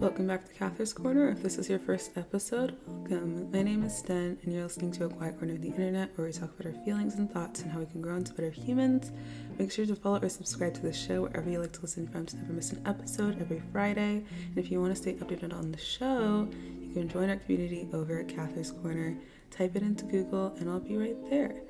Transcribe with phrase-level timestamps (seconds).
[0.00, 1.28] Welcome back to Cathar's Corner.
[1.28, 3.50] If this is your first episode, welcome.
[3.52, 6.26] My name is Sten, and you're listening to a quiet corner of the internet where
[6.26, 9.12] we talk about our feelings and thoughts and how we can grow into better humans.
[9.58, 12.24] Make sure to follow or subscribe to the show wherever you like to listen from
[12.24, 14.24] to never miss an episode every Friday.
[14.48, 16.48] And if you want to stay updated on the show,
[16.80, 19.18] you can join our community over at Cathar's Corner.
[19.50, 21.60] Type it into Google, and I'll be right there.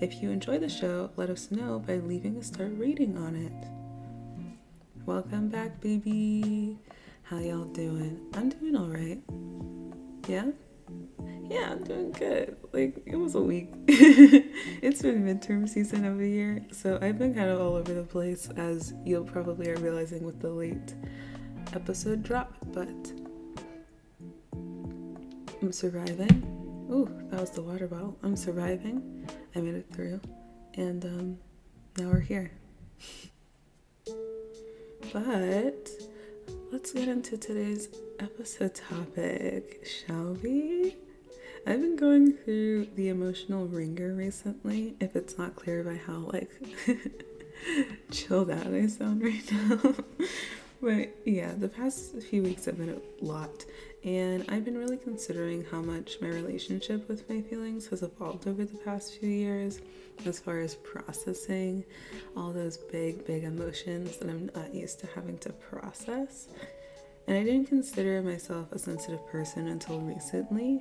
[0.00, 3.68] If you enjoy the show, let us know by leaving a star rating on it.
[5.04, 6.78] Welcome back, baby.
[7.24, 8.20] How y'all doing?
[8.34, 9.18] I'm doing all right.
[10.28, 10.50] Yeah?
[11.48, 12.54] Yeah, I'm doing good.
[12.70, 13.70] Like, it was a week.
[13.88, 18.02] it's been midterm season of the year, so I've been kind of all over the
[18.02, 20.94] place, as you'll probably are realizing with the late
[21.72, 22.90] episode drop, but
[25.62, 26.42] I'm surviving.
[26.92, 28.18] Ooh, that was the water bottle.
[28.22, 29.26] I'm surviving.
[29.56, 30.20] I made it through.
[30.74, 31.38] And um,
[31.96, 32.50] now we're here.
[35.14, 35.88] but
[36.74, 37.88] let's get into today's
[38.18, 40.96] episode topic, shall we?
[41.64, 46.50] I've been going through the emotional wringer recently, if it's not clear by how like
[48.10, 49.94] chilled out I sound right now.
[50.82, 53.64] but yeah, the past few weeks have been a lot,
[54.02, 58.64] and I've been really considering how much my relationship with my feelings has evolved over
[58.64, 59.80] the past few years
[60.26, 61.84] as far as processing
[62.36, 66.48] all those big, big emotions that I'm not used to having to process.
[67.26, 70.80] And I didn't consider myself a sensitive person until recently.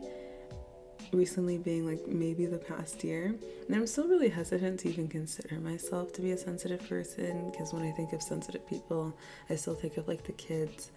[1.12, 3.36] Recently, being like maybe the past year.
[3.68, 7.74] And I'm still really hesitant to even consider myself to be a sensitive person because
[7.74, 9.16] when I think of sensitive people,
[9.50, 10.92] I still think of like the kids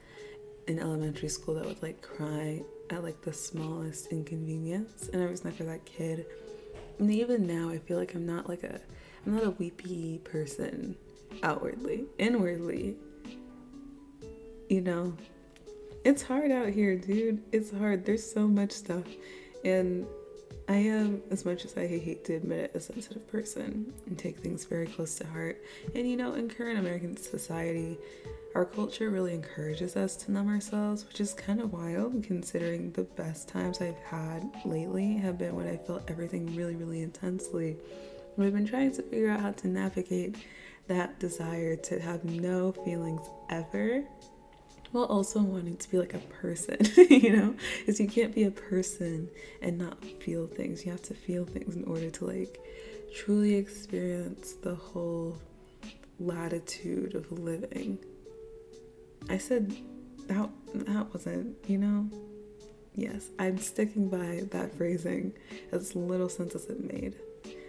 [0.67, 5.09] in elementary school that would like cry at like the smallest inconvenience.
[5.13, 6.27] And I was never that kid
[6.99, 8.81] and even now I feel like I'm not like a
[9.25, 10.97] I'm not a weepy person
[11.43, 12.07] outwardly.
[12.19, 12.97] Inwardly,
[14.69, 15.17] you know,
[16.07, 17.43] it's hard out here, dude.
[17.51, 18.05] It's hard.
[18.05, 19.03] There's so much stuff.
[19.65, 20.07] And
[20.69, 24.39] I am, as much as I hate to admit it, a sensitive person and take
[24.39, 25.61] things very close to heart.
[25.97, 27.99] And you know, in current American society,
[28.55, 33.03] our culture really encourages us to numb ourselves, which is kind of wild considering the
[33.03, 37.79] best times I've had lately have been when I felt everything really, really intensely.
[38.39, 40.37] I've been trying to figure out how to navigate
[40.87, 44.05] that desire to have no feelings ever
[44.97, 46.79] while also wanting to be like a person,
[47.11, 47.55] you know?
[47.81, 49.29] Because you can't be a person
[49.61, 50.85] and not feel things.
[50.87, 52.59] You have to feel things in order to like
[53.15, 55.39] truly experience the whole
[56.19, 57.99] latitude of living.
[59.29, 59.77] I said
[60.29, 62.09] that that wasn't, you know.
[62.95, 65.35] Yes, I'm sticking by that phrasing
[65.73, 67.17] as little sense as it made.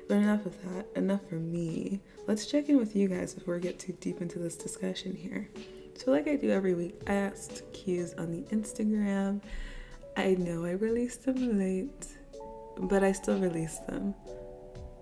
[0.07, 0.85] But enough of that.
[0.95, 1.99] Enough for me.
[2.25, 5.49] Let's check in with you guys before we get too deep into this discussion here.
[5.97, 9.41] So, like I do every week, I asked cues on the Instagram.
[10.15, 12.07] I know I released them late,
[12.77, 14.13] but I still released them.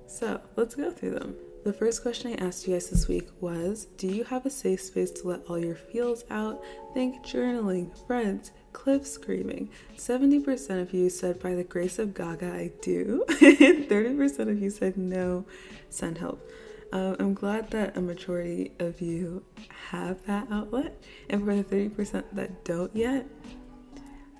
[0.07, 1.35] So, let's go through them.
[1.65, 4.79] The first question I asked you guys this week was Do you have a safe
[4.79, 6.63] space to let all your feels out?
[6.93, 9.69] Think journaling, friends, cliff screaming.
[9.97, 13.25] 70% of you said, By the grace of Gaga, I do.
[13.29, 15.45] 30% of you said, No,
[15.89, 16.49] send help.
[16.91, 19.43] Um, I'm glad that a majority of you
[19.89, 21.03] have that outlet.
[21.29, 23.25] And for the 30% that don't yet,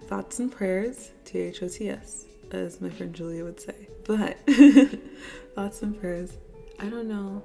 [0.07, 3.89] thoughts and prayers, T H O T S, as my friend Julia would say.
[4.05, 4.37] But
[5.55, 6.37] thoughts and prayers
[6.79, 7.41] I don't know.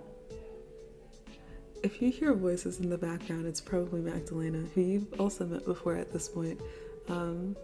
[1.82, 5.96] If you hear voices in the background, it's probably Magdalena, who you've also met before
[5.96, 6.60] at this point.
[7.08, 7.56] Um,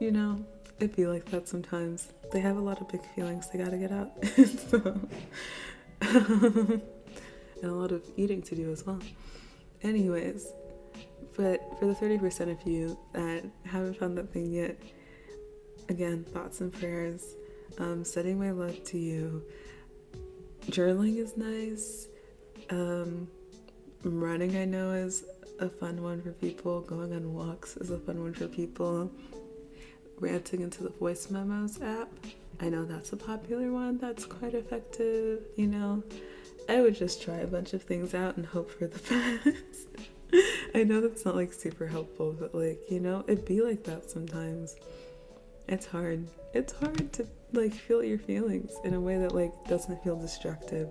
[0.00, 0.44] you know,
[0.82, 2.08] it be like that sometimes.
[2.32, 4.12] They have a lot of big feelings they gotta get out.
[4.70, 5.00] so,
[6.00, 6.82] and
[7.62, 9.00] a lot of eating to do as well.
[9.82, 10.52] Anyways,
[11.36, 14.76] but for the 30% of you that haven't found that thing yet,
[15.88, 17.34] again, thoughts and prayers
[17.78, 19.42] um, sending my love to you.
[20.66, 22.08] Journaling is nice.
[22.70, 23.28] Um,
[24.04, 25.24] running, I know, is
[25.58, 26.80] a fun one for people.
[26.80, 29.10] Going on walks is a fun one for people.
[30.22, 32.08] Ranting into the voice memos app,
[32.60, 35.40] I know that's a popular one that's quite effective.
[35.56, 36.04] You know,
[36.68, 39.00] I would just try a bunch of things out and hope for the
[39.44, 39.88] best.
[40.76, 44.12] I know that's not like super helpful, but like, you know, it'd be like that
[44.12, 44.76] sometimes.
[45.66, 46.28] It's hard.
[46.54, 50.88] It's hard to like feel your feelings in a way that like doesn't feel destructive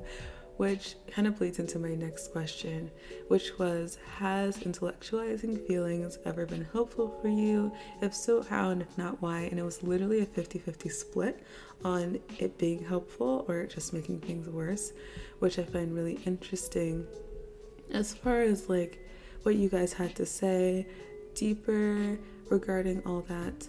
[0.61, 2.91] which kind of bleeds into my next question,
[3.29, 7.71] which was Has intellectualizing feelings ever been helpful for you?
[7.99, 9.39] If so, how, and if not, why?
[9.49, 11.43] And it was literally a 50 50 split
[11.83, 14.93] on it being helpful or just making things worse,
[15.39, 17.07] which I find really interesting.
[17.91, 19.03] As far as like
[19.41, 20.85] what you guys had to say
[21.33, 22.19] deeper
[22.51, 23.67] regarding all that.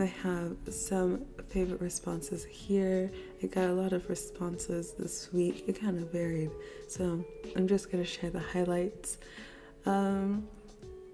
[0.00, 3.10] I have some favorite responses here.
[3.42, 5.64] I got a lot of responses this week.
[5.66, 6.50] It kind of varied.
[6.88, 7.22] So
[7.54, 9.18] I'm just going to share the highlights.
[9.84, 10.48] Um,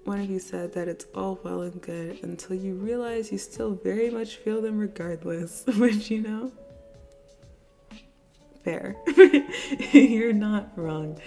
[0.05, 3.75] one of you said that it's all well and good until you realize you still
[3.75, 6.53] very much feel them regardless, which, you know,
[8.63, 8.95] fair.
[9.93, 11.21] You're not wrong.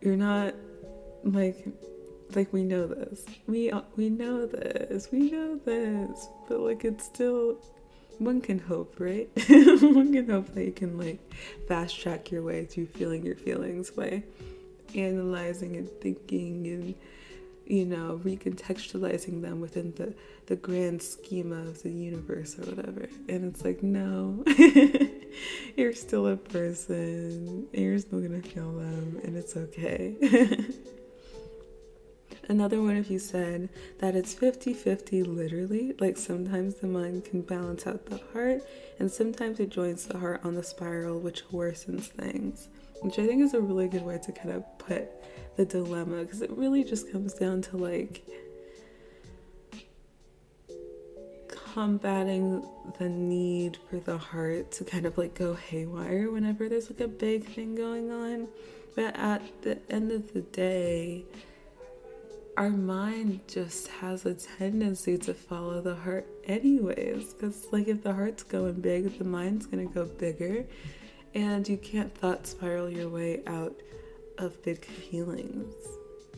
[0.00, 0.54] You're not
[1.24, 1.68] like
[2.34, 3.24] like we know this.
[3.46, 5.10] We uh, we know this.
[5.10, 6.28] We know this.
[6.48, 7.58] But like it's still
[8.18, 9.28] one can hope, right?
[9.48, 11.20] one can hope that you can like
[11.68, 14.22] fast track your way through feeling your feelings by
[14.94, 16.94] analyzing and thinking and
[17.66, 20.14] you know recontextualizing them within the
[20.46, 24.42] the grand schema of the universe or whatever and it's like no
[25.76, 30.16] you're still a person you're still gonna feel them and it's okay
[32.48, 33.68] Another one of you said
[33.98, 35.94] that it's 50 50 literally.
[35.98, 38.62] Like sometimes the mind can balance out the heart,
[38.98, 42.68] and sometimes it joins the heart on the spiral, which worsens things.
[43.02, 45.10] Which I think is a really good way to kind of put
[45.56, 48.24] the dilemma because it really just comes down to like
[51.74, 52.66] combating
[52.98, 57.08] the need for the heart to kind of like go haywire whenever there's like a
[57.08, 58.48] big thing going on.
[58.96, 61.24] But at the end of the day,
[62.58, 68.12] our mind just has a tendency to follow the heart anyways because like if the
[68.12, 70.64] heart's going big the mind's to go bigger
[71.36, 73.76] and you can't thought spiral your way out
[74.38, 75.72] of big feelings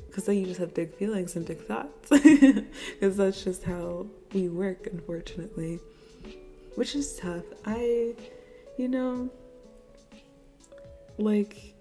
[0.09, 4.51] because then you just have big feelings and big thoughts because that's just how we
[4.51, 5.81] work unfortunately
[6.75, 8.15] which is tough i
[8.77, 9.31] you know
[11.17, 11.75] like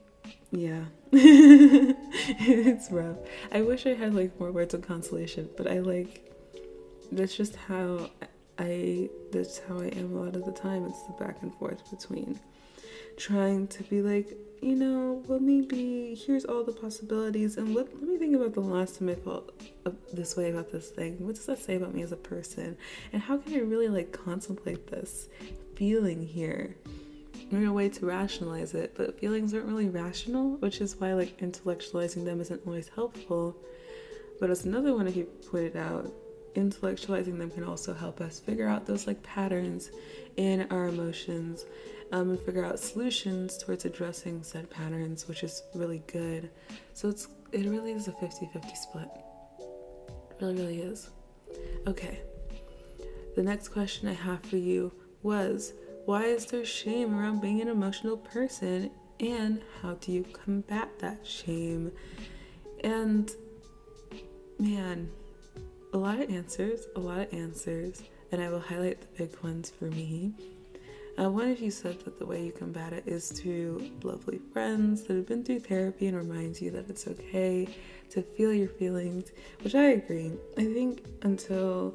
[0.52, 0.86] yeah.
[2.42, 3.18] it's rough.
[3.52, 6.32] I wish I had like more words of consolation, but I like
[7.12, 8.12] that's just how
[8.60, 10.86] I that's how I am a lot of the time.
[10.86, 12.40] It's the back and forth between
[13.18, 18.04] trying to be like, you know, well maybe here's all the possibilities and what let
[18.04, 19.52] me think about the last time I felt
[19.88, 21.26] uh, this way about this thing.
[21.26, 22.78] What does that say about me as a person?
[23.12, 25.30] And how can I really like contemplate this
[25.76, 26.76] feeling here?
[27.52, 32.26] A way to rationalize it, but feelings aren't really rational, which is why like intellectualizing
[32.26, 33.56] them isn't always helpful.
[34.40, 36.12] But as another one of you pointed out,
[36.56, 39.92] intellectualizing them can also help us figure out those like patterns
[40.38, 41.66] in our emotions
[42.12, 46.50] um, and figure out solutions towards addressing said patterns, which is really good.
[46.94, 49.10] So it's it really is a 50-50 split.
[49.60, 51.10] It really, really is.
[51.88, 52.20] Okay.
[53.36, 54.92] The next question I have for you
[55.24, 55.74] was
[56.10, 58.90] why is there shame around being an emotional person?
[59.20, 61.92] And how do you combat that shame?
[62.84, 63.32] And
[64.58, 65.12] man,
[65.94, 68.02] a lot of answers, a lot of answers,
[68.32, 70.34] and I will highlight the big ones for me.
[71.20, 75.04] Uh, one of you said that the way you combat it is through lovely friends
[75.04, 77.68] that have been through therapy and reminds you that it's okay
[78.10, 79.32] to feel your feelings,
[79.62, 80.32] which I agree.
[80.58, 81.94] I think until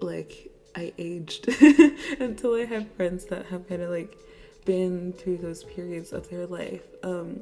[0.00, 1.48] like I aged
[2.20, 4.16] until I have friends that have kind of like
[4.64, 6.82] been through those periods of their life.
[7.02, 7.40] Um,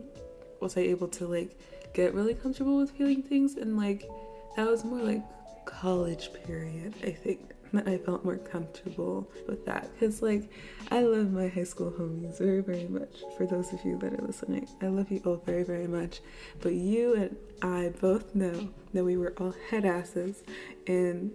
[0.61, 1.59] was I able to like
[1.95, 4.09] get really comfortable with feeling things and like
[4.57, 5.23] that was more like
[5.65, 7.41] college period, I think.
[7.73, 10.51] That I felt more comfortable with that because, like,
[10.91, 13.23] I love my high school homies very, very much.
[13.37, 16.19] For those of you that are listening, I love you all very, very much.
[16.63, 20.43] But you and I both know that we were all head asses
[20.87, 21.31] in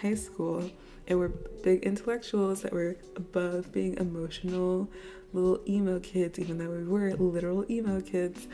[0.00, 0.70] high school
[1.10, 4.88] and we're big intellectuals that were above being emotional
[5.32, 8.46] little emo kids, even though we were literal emo kids.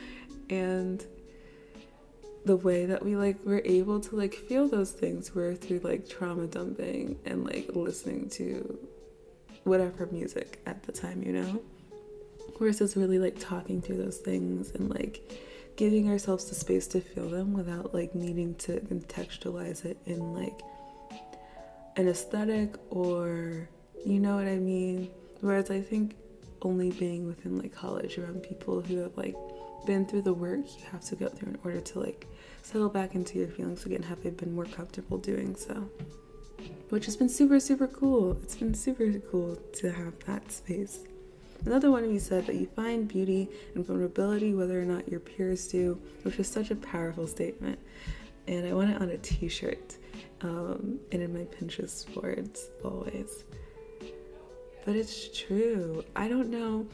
[0.49, 1.05] And
[2.47, 6.09] the way that we like were able to like feel those things were through like
[6.09, 8.79] trauma dumping and like listening to
[9.65, 11.61] whatever music at the time, you know?
[12.59, 15.31] Versus really like talking through those things and like
[15.77, 20.59] giving ourselves the space to feel them without like needing to contextualize it in like
[21.97, 23.69] an aesthetic or
[24.05, 25.11] you know what I mean?
[25.41, 26.15] Whereas I think
[26.62, 29.35] only being within like college around people who have like
[29.85, 32.26] been through the work you have to go through in order to like
[32.62, 35.88] settle back into your feelings again have I been more comfortable doing so.
[36.88, 38.38] Which has been super super cool.
[38.43, 41.00] It's been super cool to have that space.
[41.65, 45.21] Another one of you said that you find beauty and vulnerability whether or not your
[45.21, 47.79] peers do which is such a powerful statement.
[48.49, 49.97] And I want it on a t-shirt
[50.43, 53.45] um, and in my Pinterest boards always.
[54.85, 56.05] But it's true.
[56.14, 56.87] I don't know.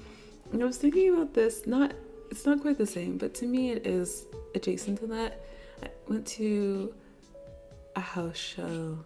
[0.52, 1.66] I was thinking about this.
[1.66, 1.92] Not,
[2.30, 5.44] it's not quite the same, but to me it is adjacent to that.
[5.82, 6.94] I went to
[7.96, 8.99] a house show,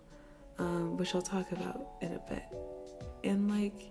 [0.59, 2.45] um, which I'll talk about in a bit.
[3.25, 3.91] And like,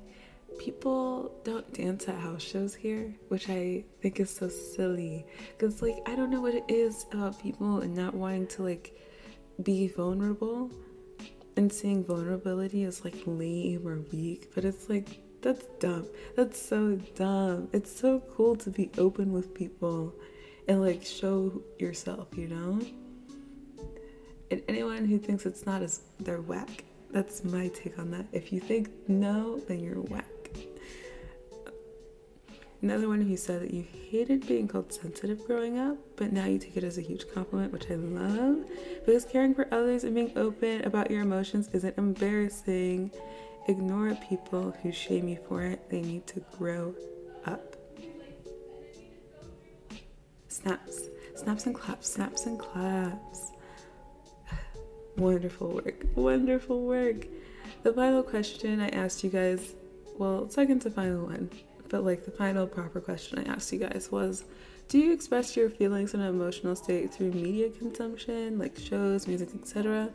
[0.57, 5.25] people don't dance at house shows here, which I think is so silly.
[5.57, 8.97] Because, like, I don't know what it is about people and not wanting to, like,
[9.63, 10.71] be vulnerable
[11.57, 14.51] and seeing vulnerability as, like, lame or weak.
[14.53, 16.07] But it's like, that's dumb.
[16.35, 17.69] That's so dumb.
[17.71, 20.13] It's so cool to be open with people
[20.67, 22.79] and, like, show yourself, you know?
[24.51, 26.83] And anyone who thinks it's not is they're whack.
[27.11, 28.25] That's my take on that.
[28.31, 30.25] If you think no, then you're whack.
[32.85, 36.59] Another one who said that you hated being called sensitive growing up, but now you
[36.59, 38.63] take it as a huge compliment, which I love.
[39.03, 43.09] Because caring for others and being open about your emotions isn't embarrassing.
[43.67, 45.89] Ignore people who shame you for it.
[45.89, 46.93] They need to grow
[47.47, 47.75] up.
[50.47, 51.09] Snaps.
[51.33, 52.07] Snaps and claps.
[52.07, 53.51] Snaps and claps.
[55.17, 56.05] Wonderful work.
[56.13, 57.25] Wonderful work.
[57.81, 59.73] The final question I asked you guys,
[60.19, 61.49] well, second to final one,
[61.95, 64.43] but like the final proper question I asked you guys was
[64.89, 70.09] do you express your feelings and emotional state through media consumption, like shows, music, etc.?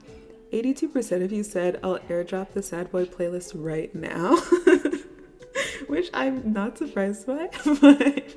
[0.52, 4.36] 82% of you said, I'll airdrop the Sad Boy playlist right now,
[5.86, 7.48] which I'm not surprised by,
[7.80, 8.36] but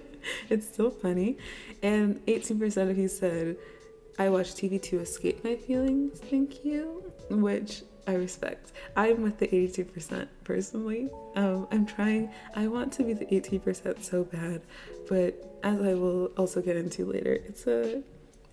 [0.50, 1.38] it's still funny.
[1.82, 3.58] And 18% of you said,
[4.18, 8.72] I watch TV to escape my feelings, thank you, which I respect.
[8.96, 11.10] I'm with the 82% personally.
[11.36, 14.62] Um, I'm trying, I want to be the 18% so bad,
[15.08, 18.04] but as I will also get into later, it's a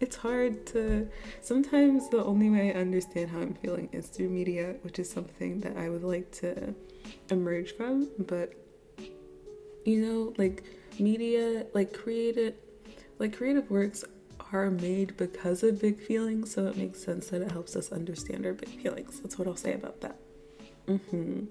[0.01, 1.07] it's hard to
[1.43, 5.61] sometimes the only way I understand how I'm feeling is through media, which is something
[5.61, 6.75] that I would like to
[7.29, 8.55] emerge from, but
[9.85, 10.65] you know, like
[10.99, 12.55] media, like creative
[13.19, 14.03] like creative works
[14.53, 18.47] are made because of big feelings, so it makes sense that it helps us understand
[18.47, 19.21] our big feelings.
[19.21, 20.17] That's what I'll say about that.
[20.87, 21.45] Mm-hmm.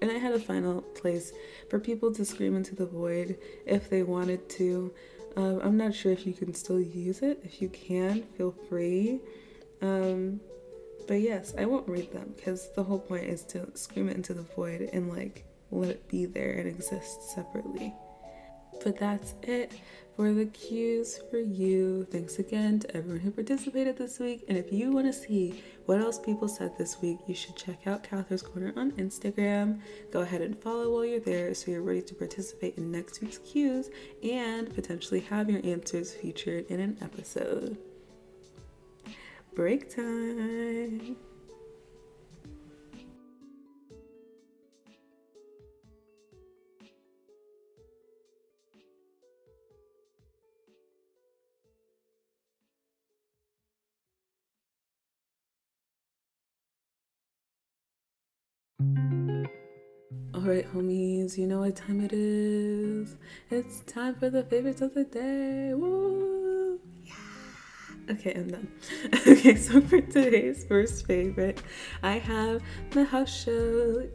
[0.00, 1.32] And I had a final place
[1.70, 4.92] for people to scream into the void if they wanted to.
[5.36, 7.40] Um, I'm not sure if you can still use it.
[7.44, 9.20] If you can, feel free.
[9.80, 10.40] Um,
[11.06, 14.34] but yes, I won't read them because the whole point is to scream it into
[14.34, 17.94] the void and like let it be there and exist separately.
[18.82, 19.72] But that's it
[20.16, 22.06] for the cues for you.
[22.10, 24.44] Thanks again to everyone who participated this week.
[24.48, 27.86] And if you want to see what else people said this week, you should check
[27.86, 29.80] out Cathar's Corner on Instagram.
[30.10, 33.38] Go ahead and follow while you're there so you're ready to participate in next week's
[33.38, 33.90] cues
[34.22, 37.78] and potentially have your answers featured in an episode.
[39.54, 41.16] Break time.
[61.38, 63.16] You know what time it is.
[63.50, 65.72] It's time for the favorites of the day.
[65.74, 66.78] Woo!
[67.04, 67.14] Yeah.
[68.10, 68.68] Okay, I'm done.
[69.26, 71.62] okay, so for today's first favorite,
[72.02, 74.08] I have the house show.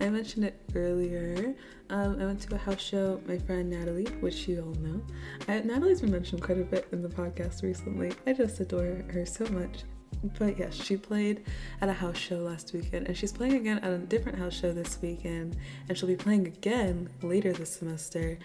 [0.00, 1.54] I mentioned it earlier.
[1.90, 3.20] Um, I went to a house show.
[3.26, 5.00] My friend Natalie, which you all know,
[5.48, 8.12] I, Natalie's been mentioned quite a bit in the podcast recently.
[8.26, 9.84] I just adore her so much
[10.38, 11.44] but yes, she played
[11.80, 14.72] at a house show last weekend, and she's playing again at a different house show
[14.72, 15.56] this weekend,
[15.88, 18.38] and she'll be playing again later this semester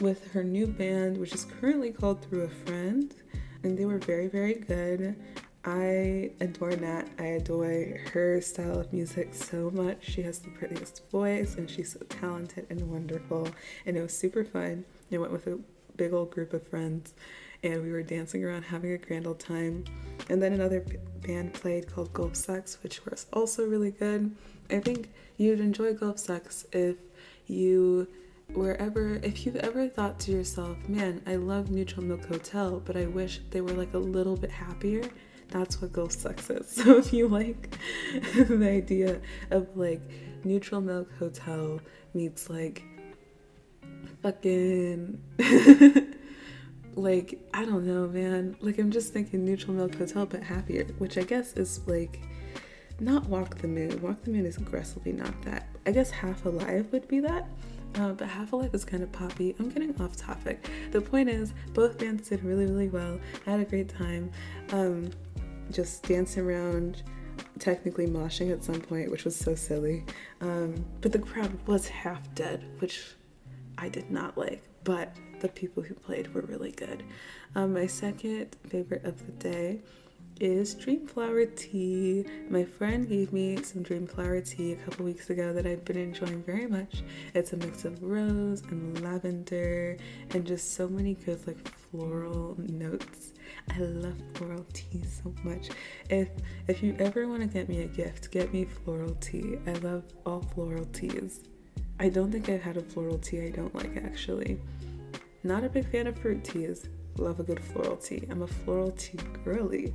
[0.00, 3.14] with her new band, which is currently called Through a Friend,
[3.62, 5.16] and they were very, very good.
[5.64, 7.04] I adore Nat.
[7.18, 9.98] I adore her style of music so much.
[10.00, 13.48] She has the prettiest voice, and she's so talented and wonderful,
[13.84, 14.84] and it was super fun.
[15.12, 15.58] I went with a
[15.96, 17.12] big old group of friends
[17.62, 19.84] and we were dancing around having a grand old time.
[20.28, 20.84] And then another
[21.26, 24.34] band played called Gulf Sex, which was also really good.
[24.70, 26.96] I think you'd enjoy Gulf Sex if
[27.46, 28.06] you
[28.54, 32.96] were ever, if you've ever thought to yourself, man, I love Neutral Milk Hotel, but
[32.96, 35.02] I wish they were like a little bit happier.
[35.48, 36.70] That's what Gulf Sex is.
[36.84, 37.76] So if you like
[38.34, 40.00] the idea of like
[40.44, 41.80] Neutral Milk Hotel
[42.14, 42.84] meets like
[44.22, 45.20] fucking
[46.94, 48.56] like I don't know, man.
[48.60, 52.20] Like I'm just thinking neutral milk hotel but happier, which I guess is like
[52.98, 54.00] not walk the moon.
[54.02, 55.68] Walk the moon is aggressively not that.
[55.86, 57.48] I guess half alive would be that.
[57.96, 59.56] Uh, but half alive is kind of poppy.
[59.58, 60.70] I'm getting off topic.
[60.92, 63.18] The point is, both bands did really, really well.
[63.46, 64.30] I had a great time.
[64.70, 65.10] Um,
[65.72, 67.02] just dancing around,
[67.58, 70.04] technically moshing at some point, which was so silly.
[70.40, 73.02] Um, but the crowd was half dead, which
[73.76, 74.62] I did not like.
[74.84, 77.02] But the people who played were really good.
[77.54, 79.80] Um, my second favorite of the day
[80.40, 82.24] is Dreamflower tea.
[82.48, 86.42] My friend gave me some Dreamflower tea a couple weeks ago that I've been enjoying
[86.42, 87.02] very much.
[87.34, 89.98] It's a mix of rose and lavender
[90.30, 93.34] and just so many good like floral notes.
[93.68, 95.68] I love floral tea so much.
[96.08, 96.28] If
[96.68, 99.58] if you ever want to get me a gift, get me floral tea.
[99.66, 101.40] I love all floral teas.
[101.98, 104.58] I don't think I've had a floral tea I don't like actually.
[105.42, 106.88] Not a big fan of fruit teas.
[107.16, 108.26] Love a good floral tea.
[108.30, 109.94] I'm a floral tea girly.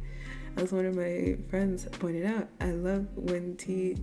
[0.57, 3.97] As one of my friends pointed out, I love when tea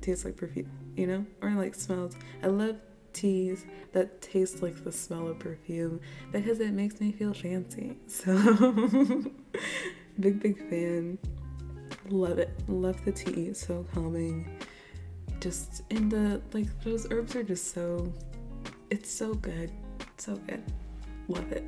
[0.00, 2.14] tastes like perfume, you know, or like smells.
[2.42, 2.76] I love
[3.12, 6.00] teas that taste like the smell of perfume
[6.32, 7.96] because it makes me feel fancy.
[8.08, 8.34] So,
[10.18, 11.18] big, big fan.
[12.10, 12.50] Love it.
[12.68, 13.54] Love the tea.
[13.54, 14.48] So calming.
[15.40, 18.12] Just in the, like, those herbs are just so,
[18.90, 19.72] it's so good.
[20.20, 20.62] So good.
[21.28, 21.64] Love it.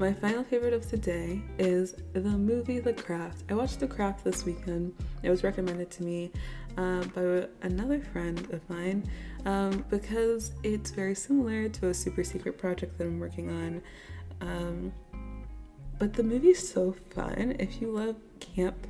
[0.00, 3.44] My final favorite of today is the movie The Craft.
[3.48, 4.94] I watched The Craft this weekend.
[5.22, 6.32] It was recommended to me
[6.76, 9.08] uh, by another friend of mine
[9.44, 13.82] um, because it's very similar to a super secret project that I'm working on.
[14.40, 14.92] Um,
[16.00, 17.54] but the movie's so fun.
[17.60, 18.88] If you love camp,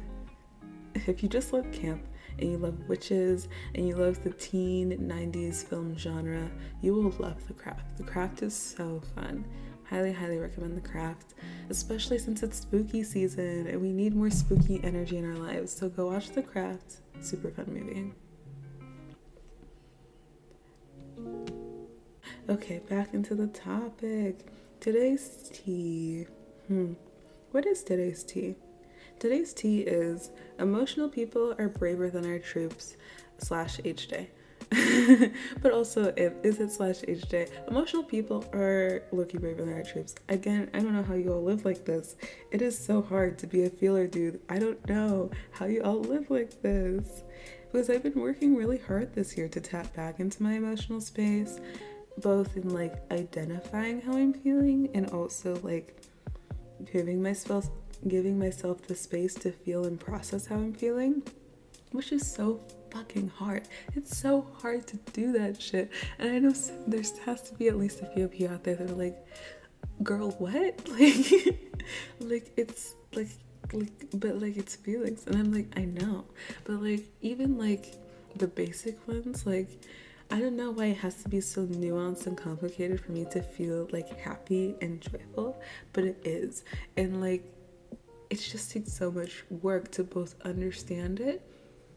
[0.95, 2.03] if you just love camp
[2.39, 6.51] and you love witches and you love the teen 90s film genre,
[6.83, 7.97] you will love The Craft.
[7.97, 9.45] The Craft is so fun.
[9.89, 11.35] Highly, highly recommend The Craft,
[11.71, 15.73] especially since it's spooky season and we need more spooky energy in our lives.
[15.73, 16.97] So go watch The Craft.
[17.21, 18.13] Super fun movie.
[22.49, 24.47] Okay, back into the topic.
[24.81, 26.27] Today's tea.
[26.67, 26.95] Hmm.
[27.51, 28.57] What is today's tea?
[29.19, 32.97] Today's tea is emotional people are braver than our troops
[33.39, 34.31] slash H day.
[35.61, 37.51] but also, if is it slash HJ?
[37.69, 40.15] Emotional people are looking braver than our troops.
[40.29, 42.15] Again, I don't know how you all live like this.
[42.53, 44.39] It is so hard to be a feeler, dude.
[44.49, 47.25] I don't know how you all live like this.
[47.73, 51.59] Because I've been working really hard this year to tap back into my emotional space,
[52.19, 56.01] both in like identifying how I'm feeling and also like
[56.93, 57.69] giving myself
[58.07, 61.23] giving myself the space to feel and process how I'm feeling,
[61.93, 63.69] which is so fucking hard.
[63.95, 65.91] It's so hard to do that shit.
[66.19, 66.53] And I know
[66.87, 69.17] there has to be at least a few of you out there that are like,
[70.03, 70.89] girl, what?
[72.21, 73.31] Like, like it's like,
[73.73, 75.27] like, but like it's feelings.
[75.27, 76.27] And I'm like, I know.
[76.65, 77.95] But like, even like
[78.37, 79.69] the basic ones, like,
[80.31, 83.41] I don't know why it has to be so nuanced and complicated for me to
[83.43, 85.59] feel like happy and joyful,
[85.95, 86.65] but it is.
[86.99, 87.51] And like,
[88.31, 91.43] it just takes so much work to both understand it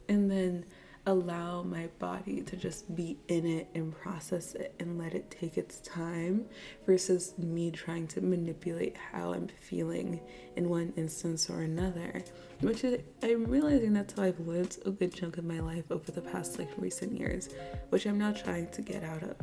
[0.08, 0.66] and then
[1.08, 5.58] allow my body to just be in it and process it and let it take
[5.58, 6.46] its time
[6.86, 10.20] versus me trying to manipulate how I'm feeling
[10.56, 12.24] in one instance or another.
[12.60, 16.12] Which is, I'm realizing that's how I've lived a good chunk of my life over
[16.12, 17.50] the past like recent years,
[17.90, 19.36] which I'm now trying to get out of.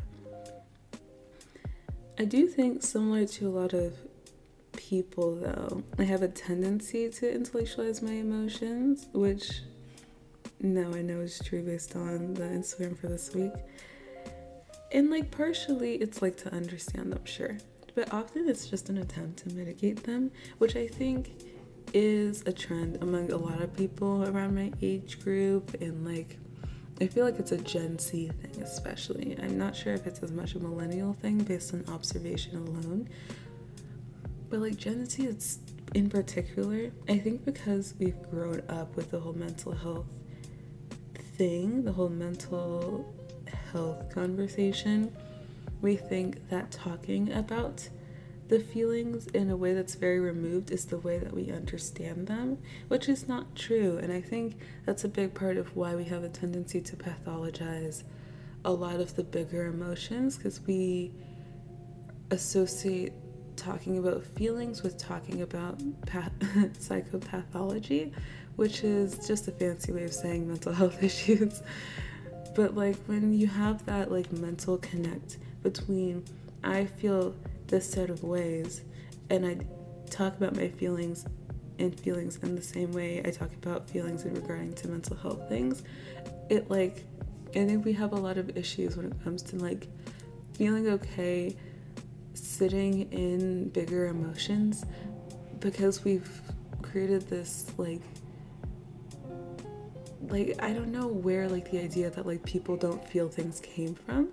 [2.17, 3.95] I do think, similar to a lot of
[4.89, 9.61] people, though, I have a tendency to intellectualize my emotions, which
[10.61, 13.53] no, I know is true based on the Instagram for this week.
[14.91, 17.57] And like partially it's like to understand them, sure.
[17.93, 21.31] But often it's just an attempt to mitigate them, which I think
[21.93, 26.37] is a trend among a lot of people around my age group and like
[27.01, 29.37] I feel like it's a Gen Z thing, especially.
[29.41, 33.07] I'm not sure if it's as much a millennial thing based on observation alone,
[34.49, 35.59] but like Gen Z, it's
[35.93, 40.05] in particular, I think because we've grown up with the whole mental health
[41.37, 43.13] thing, the whole mental
[43.71, 45.15] health conversation,
[45.81, 47.89] we think that talking about
[48.49, 52.57] the feelings in a way that's very removed is the way that we understand them,
[52.87, 53.99] which is not true.
[54.01, 58.03] And I think that's a big part of why we have a tendency to pathologize
[58.65, 61.11] a lot of the bigger emotions because we
[62.31, 63.13] associate
[63.59, 68.11] talking about feelings with talking about path- psychopathology,
[68.55, 71.61] which is just a fancy way of saying mental health issues.
[72.55, 76.23] But like when you have that like mental connect between
[76.63, 77.35] I feel
[77.67, 78.81] this set of ways
[79.29, 79.57] and I
[80.09, 81.25] talk about my feelings
[81.77, 85.47] and feelings in the same way I talk about feelings in regarding to mental health
[85.47, 85.83] things,
[86.49, 87.05] it like
[87.51, 89.87] I think we have a lot of issues when it comes to like
[90.53, 91.55] feeling okay
[92.39, 94.85] sitting in bigger emotions
[95.59, 96.41] because we've
[96.81, 98.01] created this like
[100.27, 103.95] like I don't know where like the idea that like people don't feel things came
[103.95, 104.29] from.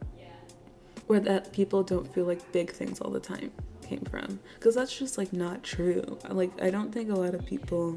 [1.09, 4.97] or that people don't feel like big things all the time came from because that's
[4.99, 7.97] just like not true like i don't think a lot of people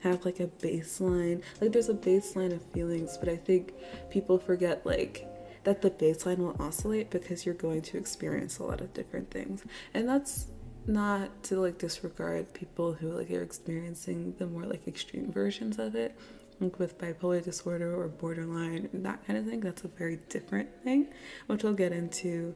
[0.00, 3.72] have like a baseline like there's a baseline of feelings but i think
[4.10, 5.26] people forget like
[5.64, 9.64] that the baseline will oscillate because you're going to experience a lot of different things.
[9.94, 10.46] And that's
[10.86, 15.94] not to like disregard people who like are experiencing the more like extreme versions of
[15.94, 16.18] it
[16.58, 19.60] like with bipolar disorder or borderline and that kind of thing.
[19.60, 21.08] That's a very different thing
[21.46, 22.54] which i'll get into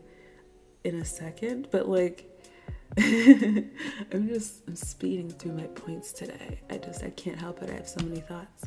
[0.84, 1.68] in a second.
[1.70, 2.30] But like
[2.98, 6.60] i'm just I'm speeding through my points today.
[6.70, 7.70] I just i can't help it.
[7.70, 8.64] I have so many thoughts.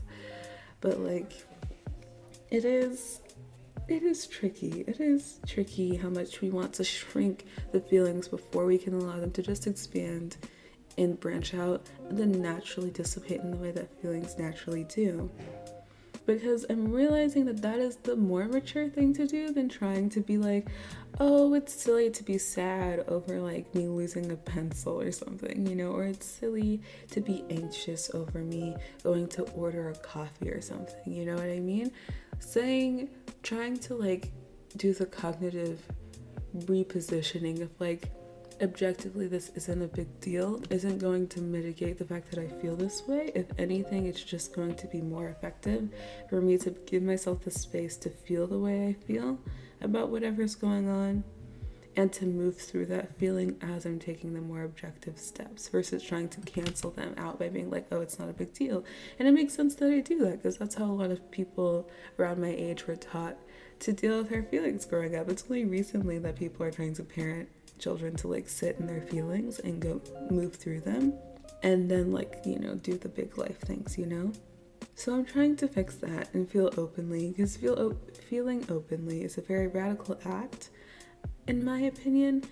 [0.82, 1.34] But like
[2.52, 3.21] it is
[3.88, 4.84] it is tricky.
[4.88, 9.19] It is tricky how much we want to shrink the feelings before we can allow
[9.19, 10.38] them to just expand
[10.97, 15.30] and branch out and then naturally dissipate in the way that feelings naturally do.
[16.26, 20.19] Because I'm realizing that that is the more mature thing to do than trying to
[20.19, 20.67] be like,
[21.21, 25.76] oh, it's silly to be sad over like me losing a pencil or something, you
[25.76, 30.60] know, or it's silly to be anxious over me going to order a coffee or
[30.60, 31.91] something, you know what I mean?
[32.39, 33.10] Saying,
[33.43, 34.32] trying to like
[34.78, 35.82] do the cognitive
[36.56, 38.10] repositioning of like,
[38.62, 42.76] objectively this isn't a big deal isn't going to mitigate the fact that I feel
[42.76, 43.32] this way.
[43.36, 45.89] If anything, it's just going to be more effective
[46.30, 49.38] for me to give myself the space to feel the way I feel
[49.82, 51.23] about whatever's going on
[51.97, 56.29] and to move through that feeling as I'm taking the more objective steps versus trying
[56.29, 58.86] to cancel them out by being like, oh, it's not a big deal.
[59.17, 61.89] And it makes sense that I do that because that's how a lot of people
[62.19, 63.36] around my age were taught
[63.79, 65.27] to deal with their feelings growing up.
[65.27, 69.01] It's only recently that people are trying to parent children to like sit in their
[69.01, 71.13] feelings and go move through them
[71.63, 74.31] and then like you know do the big life things you know
[74.95, 79.38] so i'm trying to fix that and feel openly because feel op- feeling openly is
[79.38, 80.69] a very radical act
[81.47, 82.43] in my opinion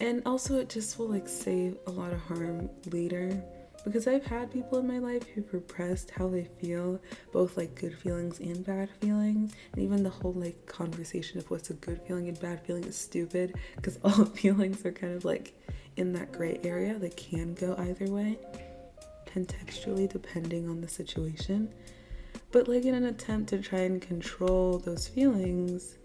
[0.00, 3.42] and also it just will like save a lot of harm later
[3.84, 7.00] because I've had people in my life who've repressed how they feel,
[7.32, 9.52] both like good feelings and bad feelings.
[9.72, 12.96] And even the whole like conversation of what's a good feeling and bad feeling is
[12.96, 15.52] stupid because all feelings are kind of like
[15.96, 16.98] in that gray area.
[16.98, 18.38] They can go either way,
[19.26, 21.68] contextually, depending on the situation.
[22.52, 25.98] But like in an attempt to try and control those feelings,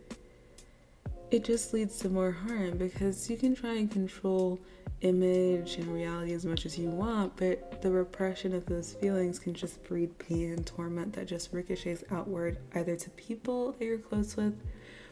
[1.32, 4.60] it just leads to more harm because you can try and control
[5.02, 9.54] image and reality as much as you want, but the repression of those feelings can
[9.54, 14.36] just breed pain and torment that just ricochets outward either to people that you're close
[14.36, 14.60] with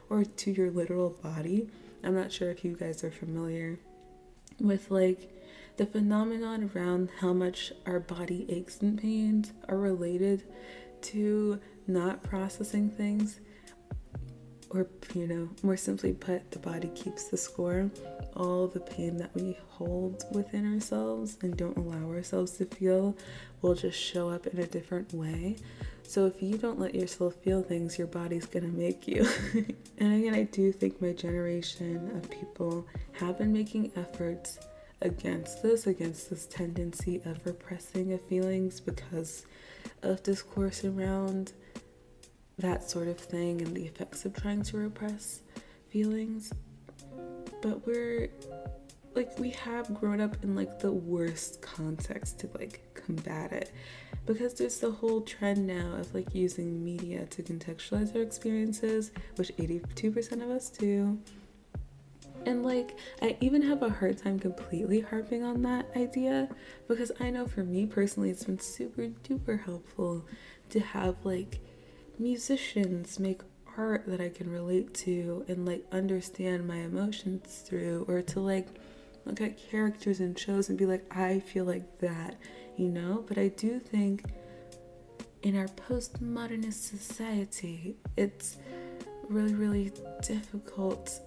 [0.09, 1.69] or to your literal body.
[2.03, 3.79] I'm not sure if you guys are familiar
[4.59, 5.31] with like
[5.77, 10.43] the phenomenon around how much our body aches and pains are related
[10.99, 13.39] to not processing things
[14.69, 17.89] or you know more simply put the body keeps the score.
[18.35, 23.17] All the pain that we hold within ourselves and don't allow ourselves to feel
[23.61, 25.57] will just show up in a different way.
[26.03, 29.27] So if you don't let yourself feel things your body's gonna make you.
[29.99, 34.59] And again i do think my generation of people have been making efforts
[35.01, 39.45] against this against this tendency of repressing of feelings because
[40.03, 41.53] of discourse around
[42.57, 45.41] that sort of thing and the effects of trying to repress
[45.89, 46.51] feelings.
[47.61, 48.29] But we're
[49.17, 53.71] like we have grown up in like the worst context to like combat it
[54.27, 59.51] because there's the whole trend now of like using media to contextualize our experiences which
[59.57, 61.17] 82% of us do
[62.45, 66.47] and like i even have a hard time completely harping on that idea
[66.87, 70.23] because i know for me personally it's been super duper helpful
[70.69, 71.59] to have like
[72.19, 73.41] musicians make
[73.77, 78.67] art that I can relate to and like understand my emotions through, or to like
[79.25, 82.35] look at characters in shows and be like, I feel like that,
[82.77, 83.23] you know?
[83.27, 84.23] But I do think
[85.43, 88.57] in our postmodernist society, it's
[89.29, 91.19] really, really difficult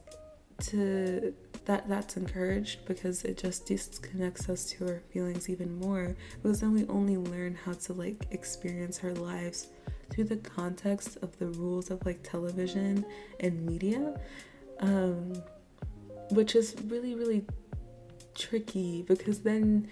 [0.62, 1.34] to
[1.66, 6.72] that that's encouraged because it just disconnects us to our feelings even more because then
[6.72, 9.68] we only learn how to like experience our lives
[10.10, 13.04] through the context of the rules of like television
[13.40, 14.14] and media,
[14.80, 15.32] um,
[16.30, 17.44] which is really, really
[18.34, 19.88] tricky because then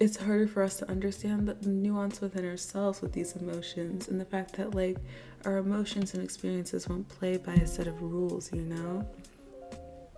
[0.00, 4.24] it's harder for us to understand the nuance within ourselves with these emotions and the
[4.24, 4.98] fact that like
[5.44, 9.08] our emotions and experiences won't play by a set of rules, you know?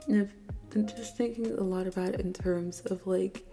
[0.09, 3.45] And I've been just thinking a lot about it in terms of like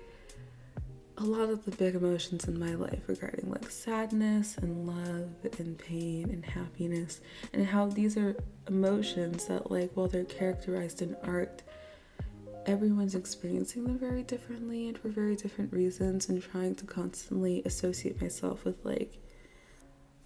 [1.22, 5.30] a lot of the big emotions in my life regarding like sadness and love
[5.60, 7.22] and pain and happiness
[7.54, 8.36] and how these are
[8.68, 11.62] emotions that like while they're characterized in art
[12.66, 18.22] everyone's experiencing them very differently and for very different reasons, and trying to constantly associate
[18.22, 19.18] myself with like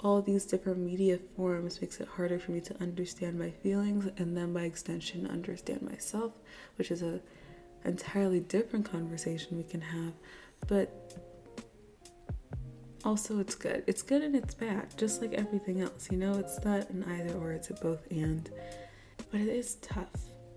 [0.01, 4.36] all these different media forms makes it harder for me to understand my feelings and
[4.36, 6.34] then by extension understand myself,
[6.75, 7.21] which is a
[7.86, 10.13] entirely different conversation we can have.
[10.67, 11.23] But
[13.04, 13.84] also it's good.
[13.88, 16.10] It's good and it's bad, just like everything else.
[16.12, 18.49] You know, it's not an either or, it's a both and.
[19.32, 20.10] But it is tough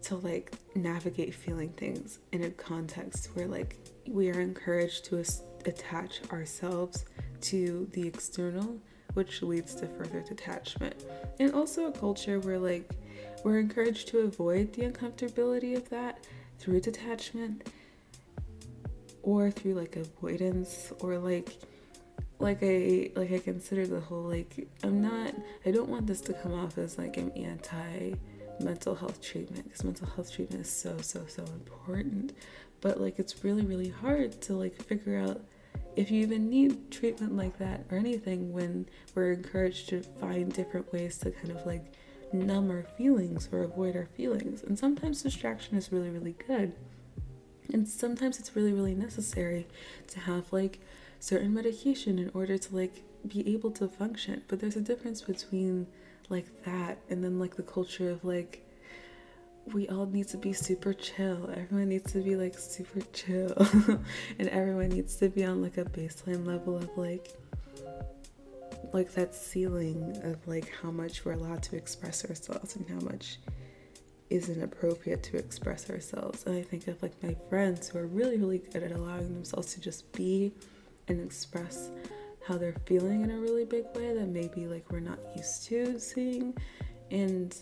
[0.02, 5.22] to like navigate feeling things in a context where like we are encouraged to
[5.66, 7.04] attach ourselves
[7.40, 8.78] to the external
[9.14, 11.04] which leads to further detachment.
[11.40, 12.90] And also a culture where like
[13.44, 16.24] we're encouraged to avoid the uncomfortability of that
[16.58, 17.68] through detachment
[19.22, 21.58] or through like avoidance or like
[22.38, 25.34] like I like I consider the whole like I'm not
[25.66, 28.14] I don't want this to come off as like I'm anti
[28.60, 32.32] mental health treatment because mental health treatment is so so so important.
[32.80, 35.40] But like it's really really hard to like figure out
[35.96, 40.92] if you even need treatment like that or anything when we're encouraged to find different
[40.92, 41.92] ways to kind of like
[42.32, 44.62] numb our feelings or avoid our feelings.
[44.62, 46.72] And sometimes distraction is really really good
[47.72, 49.66] and sometimes it's really really necessary
[50.08, 50.80] to have like
[51.20, 54.42] certain medication in order to like be able to function.
[54.48, 55.86] But there's a difference between
[56.28, 58.64] like that and then like the culture of like
[59.72, 61.50] we all need to be super chill.
[61.54, 63.54] Everyone needs to be like super chill.
[64.38, 67.34] And everyone needs to be on like a baseline level of like
[68.92, 73.38] like that ceiling of like how much we're allowed to express ourselves and how much
[74.30, 76.44] isn't appropriate to express ourselves.
[76.46, 79.74] And i think of like my friends who are really really good at allowing themselves
[79.74, 80.52] to just be
[81.08, 81.90] and express
[82.46, 85.98] how they're feeling in a really big way that maybe like we're not used to
[85.98, 86.56] seeing.
[87.10, 87.54] And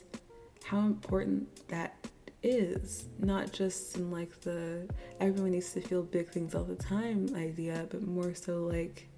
[0.65, 1.95] how important that
[2.43, 4.89] is not just in like the
[5.21, 9.09] everyone needs to feel big things all the time idea but more so like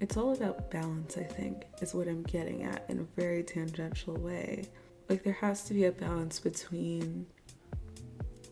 [0.00, 4.14] it's all about balance i think is what i'm getting at in a very tangential
[4.16, 4.68] way
[5.10, 7.26] like there has to be a balance between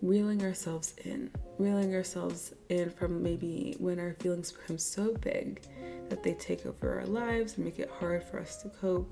[0.03, 5.61] reeling ourselves in reeling ourselves in from maybe when our feelings become so big
[6.09, 9.11] that they take over our lives and make it hard for us to cope.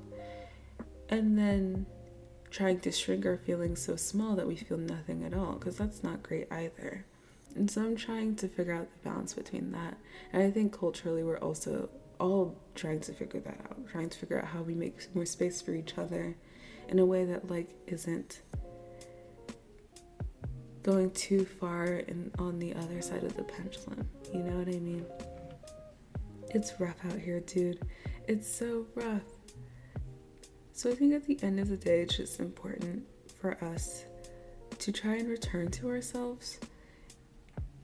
[1.08, 1.86] And then
[2.50, 6.02] trying to shrink our feelings so small that we feel nothing at all, because that's
[6.02, 7.04] not great either.
[7.54, 9.96] And so I'm trying to figure out the balance between that.
[10.32, 14.38] And I think culturally, we're also all trying to figure that out, trying to figure
[14.38, 16.36] out how we make more space for each other
[16.88, 18.42] in a way that, like, isn't
[20.82, 24.08] going too far and on the other side of the pendulum.
[24.32, 25.04] You know what I mean?
[26.50, 27.80] It's rough out here, dude.
[28.28, 29.22] It's so rough.
[30.72, 33.04] So I think at the end of the day, it's just important
[33.40, 34.04] for us
[34.78, 36.60] to try and return to ourselves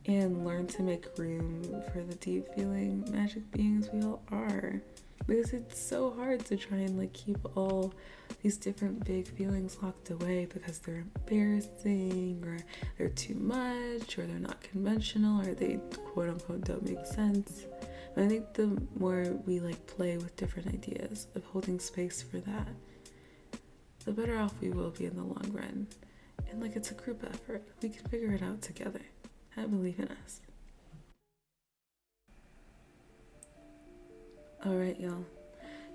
[0.07, 4.81] and learn to make room for the deep feeling magic beings we all are
[5.27, 7.95] because it's so hard to try and like keep all
[8.43, 12.59] these different big feelings locked away because they're embarrassing or
[12.99, 15.79] they're too much or they're not conventional or they
[16.13, 17.67] quote unquote don't make sense.
[18.17, 22.69] I think the more we like play with different ideas of holding space for that,
[24.05, 25.87] the better off we will be in the long run.
[26.51, 27.63] And like it's a group effort.
[27.81, 29.01] We can figure it out together.
[29.57, 30.41] I believe in us.
[34.67, 35.25] All right, y'all.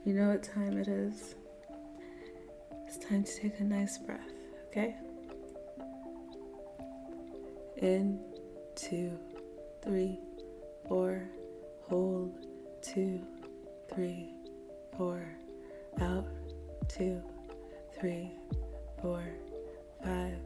[0.05, 1.35] You know what time it is?
[2.87, 4.31] It's time to take a nice breath,
[4.67, 4.95] okay?
[7.77, 8.17] In,
[8.75, 9.11] two,
[9.83, 10.19] three,
[10.87, 11.27] four,
[11.89, 12.45] hold,
[12.81, 13.21] two,
[13.93, 14.29] three,
[14.95, 15.21] four,
[15.99, 16.27] out,
[16.87, 17.21] two,
[17.99, 18.31] three,
[19.01, 19.21] four,
[20.01, 20.37] five,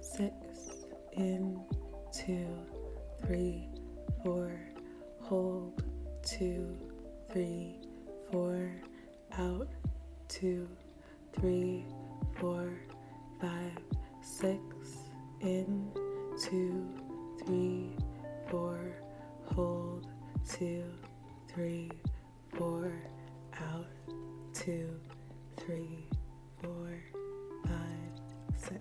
[0.00, 0.32] six,
[1.12, 1.60] in,
[2.12, 2.48] two,
[3.26, 3.68] three,
[4.24, 4.58] four,
[5.20, 5.82] hold,
[6.24, 6.78] two,
[7.30, 7.76] three,
[8.32, 8.72] four,
[9.36, 9.68] out,
[10.28, 10.66] two,
[11.38, 11.86] three,
[12.38, 12.70] four,
[13.40, 13.78] five,
[14.22, 14.60] six,
[15.40, 15.90] in,
[16.40, 16.88] two,
[17.44, 17.96] three,
[18.50, 18.78] four,
[19.44, 20.06] hold,
[20.48, 20.84] two,
[21.52, 21.90] three,
[22.56, 22.92] four,
[23.60, 23.86] out,
[24.52, 24.88] two,
[25.56, 26.06] three,
[26.62, 27.02] four,
[27.64, 28.80] five, six.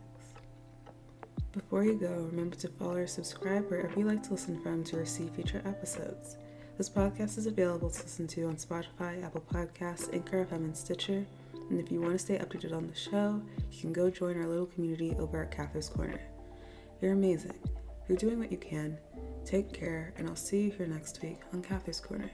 [1.51, 4.97] Before you go, remember to follow or subscribe wherever you like to listen from to
[4.97, 6.38] receive future episodes.
[6.77, 11.25] This podcast is available to listen to on Spotify, Apple Podcasts, Anchor FM, and Stitcher.
[11.69, 14.47] And if you want to stay updated on the show, you can go join our
[14.47, 16.19] little community over at Cathar's Corner.
[17.01, 17.53] You're amazing.
[18.08, 18.97] You're doing what you can.
[19.45, 22.32] Take care, and I'll see you here next week on Cathar's Corner.